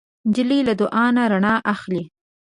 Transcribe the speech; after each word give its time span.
نجلۍ 0.29 0.59
له 0.67 0.73
دعا 0.81 1.05
نه 1.15 1.23
رڼا 1.31 1.53
اخلي. 1.73 2.03